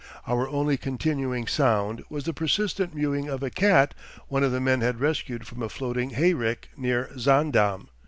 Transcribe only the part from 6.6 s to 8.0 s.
near Zaandam.